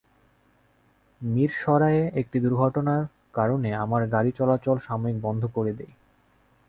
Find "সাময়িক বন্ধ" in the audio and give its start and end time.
4.79-5.41